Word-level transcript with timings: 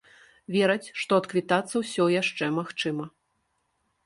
Вераць, 0.53 0.87
што 1.01 1.19
адквітацца 1.21 1.75
ўсё 1.83 2.09
яшчэ 2.21 2.45
магчыма. 2.57 3.05